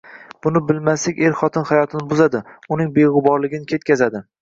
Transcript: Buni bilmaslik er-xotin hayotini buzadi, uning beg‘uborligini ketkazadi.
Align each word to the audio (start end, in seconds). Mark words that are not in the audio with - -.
Buni 0.45 0.61
bilmaslik 0.71 1.21
er-xotin 1.27 1.69
hayotini 1.73 2.03
buzadi, 2.15 2.43
uning 2.79 2.93
beg‘uborligini 3.01 3.73
ketkazadi. 3.77 4.29